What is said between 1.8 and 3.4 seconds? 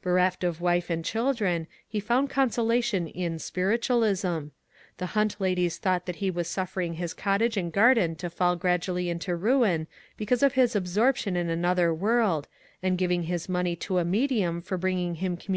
he found consolation in"